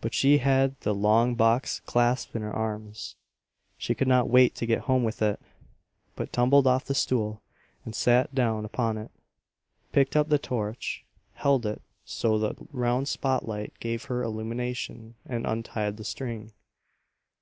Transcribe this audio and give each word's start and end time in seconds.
But 0.00 0.14
she 0.14 0.38
had 0.38 0.74
the 0.80 0.94
long 0.94 1.34
box 1.34 1.80
clasped 1.80 2.34
in 2.34 2.40
her 2.40 2.50
arms. 2.56 3.16
She 3.76 3.94
could 3.94 4.08
not 4.08 4.30
wait 4.30 4.54
to 4.54 4.64
get 4.64 4.84
home 4.88 5.04
with 5.04 5.20
it, 5.20 5.38
but 6.16 6.32
tumbled 6.32 6.66
off 6.66 6.86
the 6.86 6.94
stool 6.94 7.42
and 7.84 7.94
sat 7.94 8.34
down 8.34 8.64
upon 8.64 8.96
it, 8.96 9.10
picked 9.92 10.16
up 10.16 10.30
the 10.30 10.38
torch, 10.38 11.04
held 11.34 11.66
it 11.66 11.82
so 12.06 12.38
the 12.38 12.54
round 12.72 13.06
spot 13.06 13.46
light 13.46 13.74
gave 13.80 14.04
her 14.04 14.22
illumination, 14.22 15.14
and 15.26 15.44
untied 15.46 15.98
the 15.98 16.04
string. 16.04 16.50